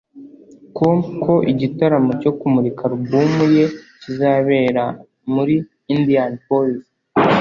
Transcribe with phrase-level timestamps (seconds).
[0.75, 3.65] com ko igitaramo cyo kumurika alubumu ye
[4.01, 4.85] kizabera
[5.33, 5.55] muri
[5.93, 6.83] Indianapolis